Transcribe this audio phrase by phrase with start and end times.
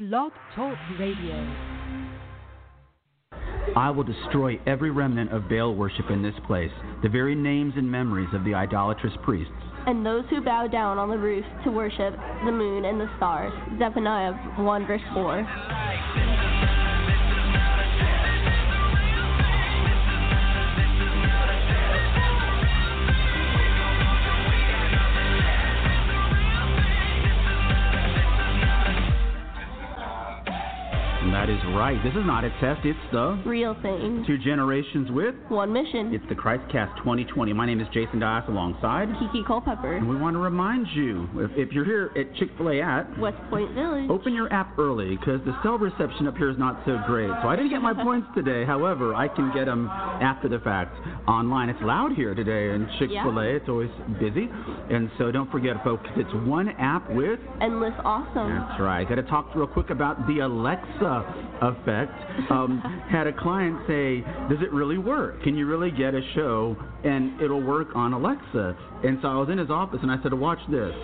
[0.00, 1.36] Blog Talk Radio.
[3.76, 6.70] I will destroy every remnant of Baal worship in this place,
[7.02, 9.52] the very names and memories of the idolatrous priests.
[9.86, 12.14] And those who bow down on the roof to worship
[12.46, 13.52] the moon and the stars.
[13.78, 14.32] Zephaniah
[14.62, 15.89] 1 verse 4.
[32.00, 32.10] Is.
[32.10, 34.24] This is not a test, it's the Real thing.
[34.26, 36.12] Two Generations with One mission.
[36.14, 37.52] It's the Christcast 2020.
[37.52, 39.08] My name is Jason Dias alongside.
[39.18, 39.96] Kiki Culpepper.
[39.96, 43.18] And we want to remind you if, if you're here at Chick fil A at
[43.18, 44.10] West Point Village.
[44.10, 47.30] Open your app early because the cell reception up here is not so great.
[47.42, 48.64] So I didn't get my points today.
[48.64, 50.96] However, I can get them after the fact
[51.30, 51.68] online.
[51.68, 53.46] It's loud here today in Chick fil A.
[53.46, 53.56] Yeah.
[53.56, 54.48] It's always busy.
[54.90, 57.38] And so don't forget, folks, it's one app with.
[57.62, 58.50] Endless awesome.
[58.50, 59.08] That's right.
[59.08, 62.50] Got to talk real quick about the Alexa effect.
[62.50, 64.20] Um, had a client say,
[64.50, 65.42] "Does it really work?
[65.42, 69.48] Can you really get a show and it'll work on Alexa?" And so I was
[69.50, 70.94] in his office and I said, "Watch this,"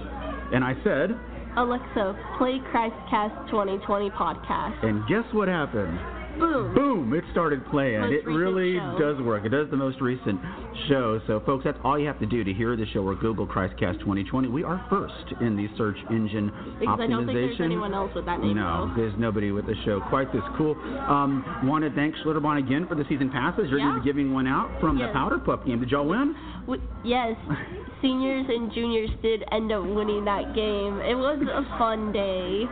[0.52, 1.16] and I said,
[1.56, 4.84] Alexa, play Christcast 2020 podcast.
[4.84, 5.98] and guess what happened?
[6.38, 6.74] Boom.
[6.74, 7.14] Boom!
[7.14, 8.00] It started playing.
[8.00, 8.96] Most it really show.
[8.98, 9.44] does work.
[9.44, 10.40] It does the most recent
[10.88, 11.20] show.
[11.26, 14.00] So, folks, that's all you have to do to hear the show or Google Christcast
[14.00, 14.48] 2020.
[14.48, 17.02] We are first in the search engine Because optimization.
[17.02, 18.56] I don't think there's anyone else with that name.
[18.56, 19.00] No, though.
[19.00, 20.74] there's nobody with the show quite this cool.
[21.08, 23.66] Um, Want to thank Schlitterbahn again for the season passes.
[23.70, 25.80] You're going to be giving one out from the Powder Puff game.
[25.80, 26.34] Did y'all win?
[26.66, 27.36] W- yes,
[28.02, 31.00] seniors and juniors did end up winning that game.
[31.00, 32.64] It was a fun day,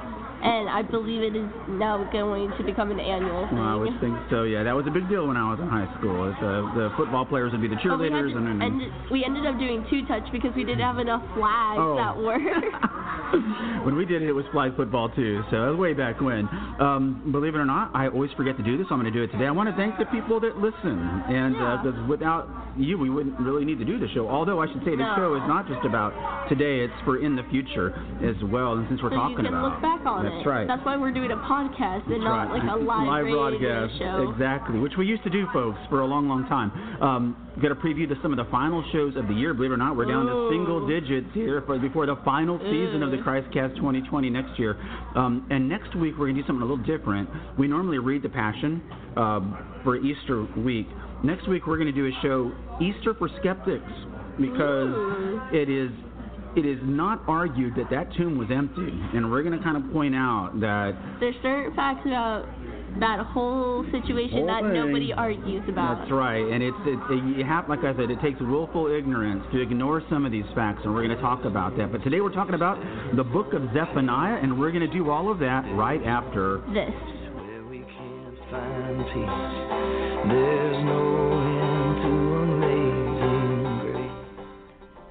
[0.45, 3.59] and I believe it is now going to become an annual thing.
[3.59, 4.43] Well, I would think so.
[4.45, 6.29] Yeah, that was a big deal when I was in high school.
[6.29, 8.83] It's, uh, the football players would be the But we, cheerleaders, to and then end,
[9.11, 11.97] we ended up doing two touch because we didn't have enough flags Oh.
[11.97, 12.45] that worked.
[13.85, 15.43] when we did it, it was flag football too.
[15.51, 16.49] So that was way back when.
[16.81, 18.87] Um, believe it or not, I always forget to do this.
[18.89, 19.47] so I'm going to do it today.
[19.47, 21.81] I want to thank the people that listen, and Yeah.
[21.83, 24.29] because without you, we wouldn't really need to do the show.
[24.29, 25.15] Although I should say the No.
[25.17, 26.13] show is not just about
[26.49, 28.75] today; it's for in the future as well.
[28.75, 30.49] And since we're so talking about look back on that's it.
[30.49, 30.67] right.
[30.67, 32.63] That's why we're doing a podcast and That's not right.
[32.65, 33.99] like a live, radio broadcast.
[33.99, 34.31] show.
[34.33, 36.71] Exactly, which we used to do, folks, for a long, long time.
[37.03, 39.55] Um, got a preview to some of the final shows of the year.
[39.55, 43.03] Believe it or not, we're down to single digits here for, before the final season
[43.03, 44.77] of the Christcast 2020 next year.
[45.17, 47.29] Um, and next week we're going to do something a little different.
[47.59, 48.83] We normally read the Passion
[49.17, 50.87] um, for Easter week.
[51.23, 53.91] Next week we're going to do a show Easter for Skeptics
[54.39, 55.41] because Ooh.
[55.53, 55.91] it is
[56.57, 59.93] it is not argued that that tomb was empty, and we're going to kind of
[59.93, 62.47] point out that There's certain facts about
[63.01, 64.73] that whole situation Whole that thing.
[64.73, 65.99] nobody argues about.
[66.01, 69.45] That's right, and it's it, it, you have, like I said, it takes willful ignorance
[69.53, 71.91] to ignore some of these facts, and we're going to talk about that.
[71.93, 72.79] But today we're talking about
[73.17, 76.59] the book of Zephaniah, and we're going to do all of that right after.
[76.73, 76.91] This.
[77.35, 80.31] where we can't find peace.
[80.31, 81.01] There's no
[81.43, 82.11] end to
[82.55, 84.11] amazing grace.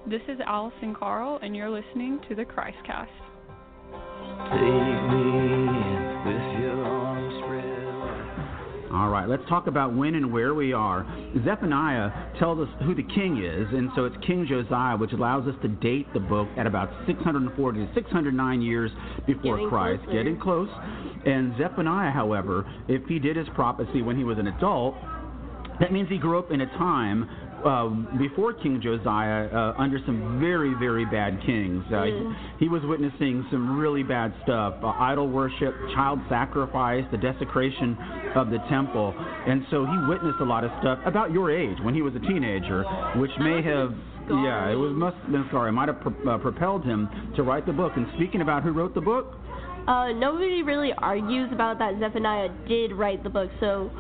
[0.08, 3.08] This is Allison Carl, and you're listening to the Christcast.
[8.94, 11.04] All right, let's talk about when and where we are.
[11.44, 15.56] Zephaniah tells us who the king is, and so it's King Josiah, which allows us
[15.64, 18.92] to date the book at about 640 to 609 years
[19.26, 20.04] before Getting Christ.
[20.04, 20.18] closer.
[20.18, 20.70] Getting close.
[21.26, 24.94] And Zephaniah, however, if he did his prophecy when he was an adult,
[25.80, 27.28] that means he grew up in a time
[27.66, 31.84] uh, before King Josiah uh, under some very, very bad kings.
[31.88, 32.36] Uh, Mm.
[32.60, 37.98] he, he was witnessing some really bad stuff uh, idol worship, child sacrifice, the desecration
[38.36, 39.14] of the temple.
[39.48, 42.20] And so he witnessed a lot of stuff about your age when he was a
[42.20, 42.84] teenager,
[43.16, 43.94] which may have.
[44.30, 45.74] Yeah, it was must have been scarring.
[45.74, 47.94] It might have pro- uh, propelled him to write the book.
[47.98, 49.36] And speaking about who wrote the book,
[49.86, 53.92] Uh, nobody really argues about that Zephaniah did write the book, so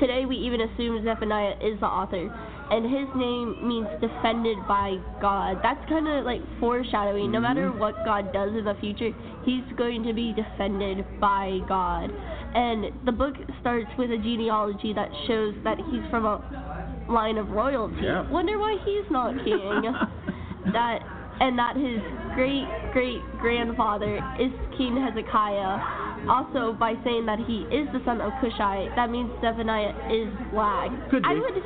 [0.00, 2.26] today we even assume Zephaniah is the author.
[2.70, 5.58] And his name means defended by God.
[5.62, 7.32] That's kind of like foreshadowing.
[7.32, 7.80] No matter mm-hmm.
[7.80, 9.10] what God does in the future,
[9.44, 12.10] he's going to be defended by God.
[12.54, 17.50] And the book starts with a genealogy that shows that he's from a line of
[17.50, 18.02] royalty.
[18.02, 18.28] Yeah.
[18.30, 19.92] Wonder why he's not king.
[20.72, 21.00] that
[21.40, 22.00] and that his
[22.34, 25.99] great great grandfather is King Hezekiah.
[26.28, 30.90] Also, by saying that he is the son of Cushite, that means Zephaniah is black.
[31.10, 31.40] Could I be.
[31.40, 31.56] would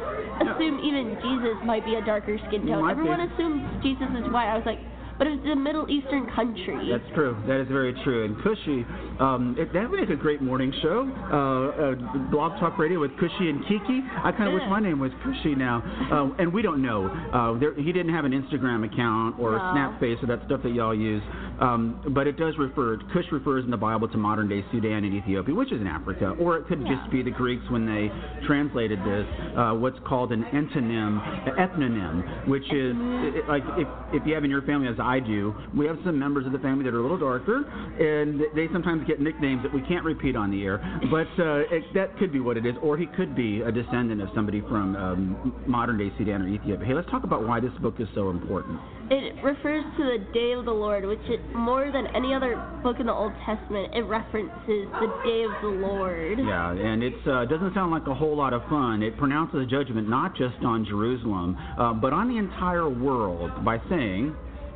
[0.47, 2.83] assume even Jesus might be a darker skin tone.
[2.83, 3.33] Might Everyone be.
[3.35, 4.49] assumes Jesus is white.
[4.49, 4.79] I was like,
[5.19, 6.90] but it's a Middle Eastern country.
[6.90, 7.37] That's true.
[7.46, 8.25] That is very true.
[8.25, 8.84] And Cushy,
[9.20, 11.08] um, it, that would make a great morning show.
[11.31, 14.00] Uh, uh, blog Talk Radio with Cushy and Kiki.
[14.22, 15.82] I kind of wish my name was Cushy now.
[16.12, 17.06] Uh, and we don't know.
[17.32, 19.56] Uh, there, he didn't have an Instagram account or No.
[19.58, 21.22] a Snap face or that stuff that y'all use.
[21.61, 25.14] Um, but it does refer, Cush refers in the Bible to modern day Sudan and
[25.14, 26.34] Ethiopia, which is in Africa.
[26.40, 26.96] Or it could Yeah.
[26.96, 28.11] just be the Greeks when they
[28.46, 29.26] translated this,
[29.56, 31.20] uh, what's called an entonym,
[31.56, 35.21] ethnonym, which is i- i- like if, if you have in your family, as I
[35.21, 37.62] do, we have some members of the family that are a little darker,
[38.01, 40.79] and they sometimes get nicknames that we can't repeat on the air.
[41.11, 44.23] But uh, it, that could be what it is, or he could be a descendant
[44.23, 46.87] of somebody from um, modern day Sudan or Ethiopia.
[46.87, 48.81] Hey, let's talk about why this book is so important.
[49.11, 52.97] It refers to the day of the Lord, which it, more than any other book
[52.99, 56.39] in the Old Testament, it references the day of the Lord.
[56.39, 59.03] Yeah, and it uh, doesn't sound like a whole lot of fun.
[59.03, 64.35] It pronounces judgment not just on Jerusalem, uh, but on the entire world by saying,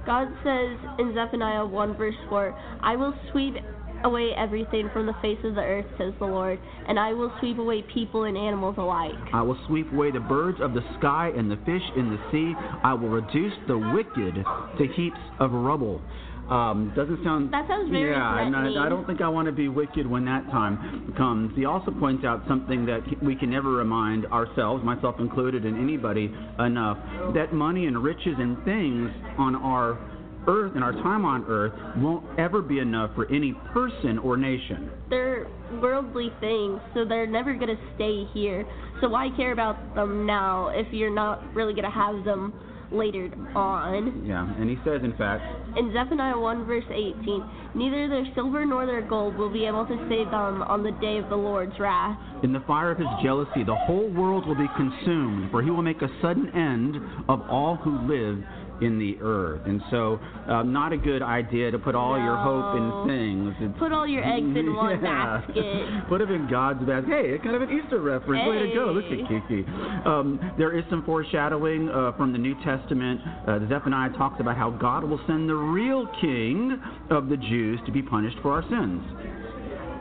[0.09, 3.57] God says in Zephaniah 1 verse 4, I will sweep
[4.05, 6.59] away everything from the face of the earth, says the Lord,
[6.89, 9.13] and I will sweep away people and animals alike.
[9.35, 12.55] I will sweep away the birds of the sky and the fish in the sea.
[12.83, 14.35] I will reduce the wicked
[14.79, 16.01] to heaps of rubble.
[16.51, 17.53] Um, doesn't sound.
[17.53, 18.87] That sounds very Yeah, and I.
[18.87, 21.55] I don't think I want to be wicked when that time comes.
[21.55, 26.33] He also points out something that we can never remind ourselves, myself included, and anybody
[26.59, 26.97] enough,
[27.35, 29.99] that money and riches and things on our
[30.47, 34.91] earth and our time on earth won't ever be enough for any person or nation.
[35.11, 35.47] They're
[35.83, 38.67] worldly things, so they're never going to stay here.
[39.03, 42.55] So why care about them now if you're not really going to have them
[42.91, 44.25] later on?
[44.27, 45.43] Yeah, and he says, in fact,
[45.77, 49.97] In Zephaniah 1 verse 18, neither their silver nor their gold will be able to
[50.09, 52.19] save them on the day of the Lord's wrath.
[52.43, 55.83] In the fire of his jealousy, the whole world will be consumed, for he will
[55.83, 56.97] make a sudden end
[57.29, 58.43] of all who live
[58.81, 59.63] in the earth.
[59.67, 63.55] And so, uh, not a good idea to put all your hope in things.
[63.61, 65.41] It's, Put all your eggs in one Yeah.
[65.47, 66.09] basket.
[66.09, 67.09] Put them in God's basket.
[67.11, 68.47] Hey, it's kind of an Easter reference.
[68.49, 68.93] Way to go.
[68.93, 69.41] Look at Hey.
[69.49, 69.65] Kiki.
[70.07, 73.21] Um, there is some foreshadowing uh, from the New Testament.
[73.47, 77.93] Uh, Zephaniah talks about how God will send the real king of the Jews to
[77.93, 79.03] be punished for our sins.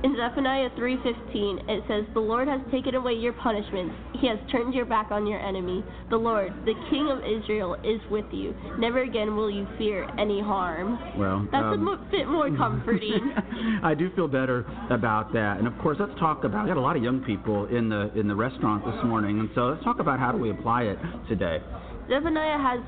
[0.04, 3.96] In Zephaniah 3:15, it says, "The Lord has taken away your punishments.
[4.14, 5.84] He has turned your back on your enemy.
[6.10, 8.54] The Lord, the King of Israel, is with you.
[8.78, 13.34] Never again will you fear any harm." Well, That's a um, mo- bit more comforting.
[13.84, 15.58] I do feel better about that.
[15.58, 16.66] And of course, let's talk about.
[16.66, 19.50] We got a lot of young people in the in the restaurant this morning, and
[19.56, 21.60] so let's talk about how do we apply it today.
[22.08, 22.80] Zephaniah has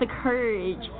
[0.00, 0.90] the courage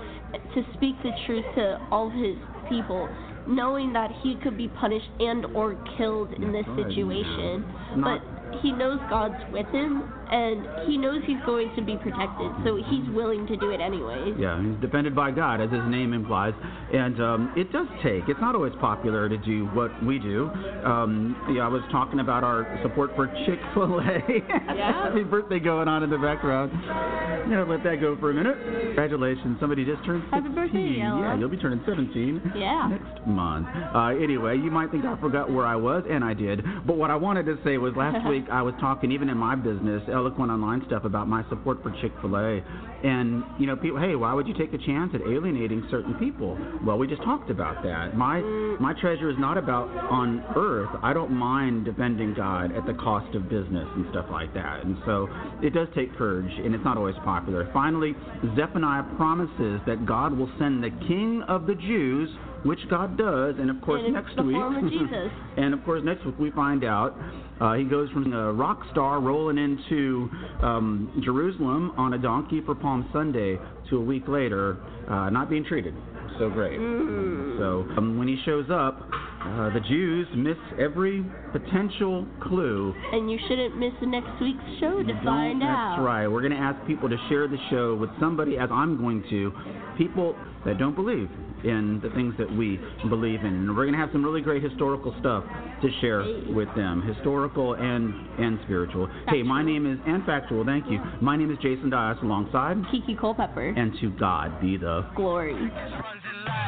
[0.55, 2.37] to speak the truth to all of his
[2.69, 3.09] people,
[3.47, 7.65] knowing that he could be punished and or killed in this situation.
[8.03, 8.21] But
[8.63, 13.09] he knows God's with him and he knows he's going to be protected, so he's
[13.15, 14.33] willing to do it anyway.
[14.39, 16.55] Yeah, he's defended by God, as his name implies.
[16.93, 18.29] And um, it does take.
[18.29, 20.51] It's not always popular to do what we do.
[20.85, 24.21] Um, yeah, I was talking about our support for Chick Fil A.
[24.75, 25.09] Yeah.
[25.09, 26.73] Happy birthday going on in the background.
[26.75, 28.57] I'm gonna let that go for a minute.
[28.87, 30.43] Congratulations, somebody just turned 16.
[30.43, 31.21] Happy birthday, Ella.
[31.21, 32.53] Yeah, you'll be turning 17.
[32.57, 32.89] Yeah.
[32.91, 33.69] next month.
[33.95, 36.63] Uh, anyway, you might think I forgot where I was, and I did.
[36.87, 39.55] But what I wanted to say was last week I was talking, even in my
[39.55, 42.65] business, eloquent online stuff about my support for Chick Fil A,
[43.05, 46.59] and you know, people, hey, why would you take a chance at alienating certain people?
[46.83, 48.17] Well, we just talked about that.
[48.17, 48.41] My
[48.81, 50.89] my treasure is not about on earth.
[51.03, 54.85] I don't mind defending God at the cost of business and stuff like that.
[54.85, 55.29] And so
[55.63, 57.69] it does take courage, and it's not always popular.
[57.75, 58.15] Finally,
[58.57, 62.31] Zephaniah promises that God will send the King of the Jews
[62.65, 65.31] which God does, and of course And next week, form of Jesus.
[65.57, 67.17] and of course next week we find out
[67.61, 70.29] uh, he goes from a rock star rolling into
[70.63, 73.59] um, Jerusalem on a donkey for Palm Sunday
[73.91, 74.79] to a week later
[75.09, 75.95] uh, not being treated
[76.39, 76.79] so great.
[76.79, 77.59] Mm.
[77.59, 79.09] So um, when he shows up,
[79.45, 85.03] uh, the Jews miss every potential clue And you shouldn't miss the next week's show
[85.03, 85.97] to don't- find out.
[85.97, 86.27] That's right.
[86.27, 89.53] We're going to ask people to share the show with somebody, as I'm going to,
[89.99, 90.35] people
[90.65, 91.29] that don't believe
[91.63, 93.47] in the things that we believe in.
[93.47, 95.45] And we're going to have some really great historical stuff
[95.83, 96.23] to share
[96.53, 99.09] with them, historical and and spiritual.
[99.29, 100.65] Hey, my name is and factual.
[100.65, 100.99] Thank you.
[101.23, 103.69] My name is Jason Dias, alongside, Kiki Culpepper.
[103.77, 105.53] and to God be the Glory.
[105.55, 106.64] runs in life.